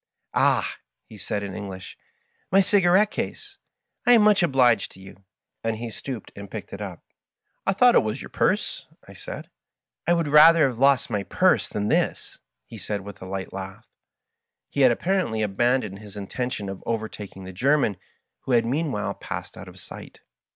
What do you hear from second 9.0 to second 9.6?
I said."